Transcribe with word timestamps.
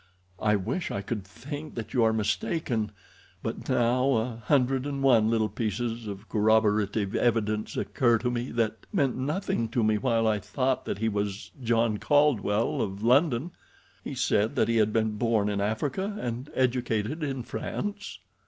"I 0.41 0.55
wish 0.55 0.89
I 0.89 1.01
could 1.03 1.23
think 1.23 1.75
that 1.75 1.93
you 1.93 2.03
are 2.03 2.11
mistaken, 2.11 2.91
but 3.43 3.69
now 3.69 4.11
a 4.13 4.43
hundred 4.47 4.87
and 4.87 5.03
one 5.03 5.29
little 5.29 5.47
pieces 5.47 6.07
of 6.07 6.27
corroborative 6.27 7.13
evidence 7.15 7.77
occur 7.77 8.17
to 8.17 8.31
me 8.31 8.49
that 8.53 8.87
meant 8.91 9.15
nothing 9.15 9.69
to 9.69 9.83
me 9.83 9.99
while 9.99 10.25
I 10.27 10.39
thought 10.39 10.85
that 10.85 10.97
he 10.97 11.07
was 11.07 11.51
John 11.61 11.99
Caldwell, 11.99 12.81
of 12.81 13.03
London. 13.03 13.51
He 14.03 14.15
said 14.15 14.55
that 14.55 14.69
he 14.69 14.77
had 14.77 14.91
been 14.91 15.17
born 15.17 15.49
in 15.49 15.61
Africa, 15.61 16.17
and 16.19 16.49
educated 16.55 17.21
in 17.21 17.43
France." 17.43 18.17